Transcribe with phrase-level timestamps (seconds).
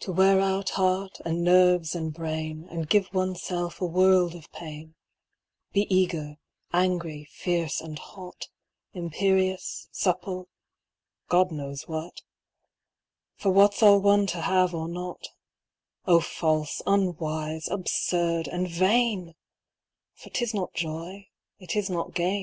[0.00, 4.94] To wiAR ont hearty and nenres, and brazn* And give oneself a world of pain;
[5.74, 6.38] Ik Cffgcr,
[6.72, 8.44] angrjr, fierce, and hoc,
[8.94, 9.58] liii\mt\i}{U,
[9.92, 10.46] lupple ŌĆö
[11.28, 12.22] God knows what,
[13.40, 15.28] Vnr what'f all one to have or not;
[15.78, 19.34] (> /ilM┬½ unwiie, absurd, and vain!
[20.18, 22.30] Vnr 'tU not joy, it is not gain.